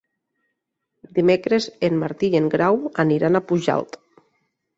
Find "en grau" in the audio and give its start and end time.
2.41-2.81